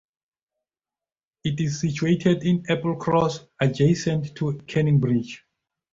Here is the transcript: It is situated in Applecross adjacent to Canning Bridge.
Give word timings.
It 1.43 1.59
is 1.59 1.79
situated 1.81 2.41
in 2.43 2.63
Applecross 2.63 3.47
adjacent 3.59 4.35
to 4.37 4.57
Canning 4.65 4.99
Bridge. 4.99 5.45